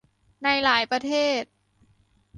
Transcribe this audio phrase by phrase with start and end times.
[0.43, 1.43] ในหลายประเทศ